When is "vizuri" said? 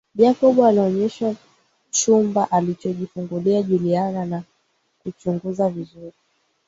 5.69-6.13